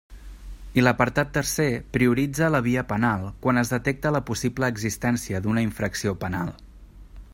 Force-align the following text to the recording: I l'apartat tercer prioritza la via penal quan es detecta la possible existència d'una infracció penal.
I 0.81 0.83
l'apartat 0.85 1.29
tercer 1.35 1.67
prioritza 1.97 2.49
la 2.55 2.61
via 2.69 2.85
penal 2.93 3.27
quan 3.45 3.63
es 3.63 3.73
detecta 3.75 4.15
la 4.17 4.23
possible 4.31 4.71
existència 4.75 5.43
d'una 5.45 5.67
infracció 5.69 6.19
penal. 6.27 6.51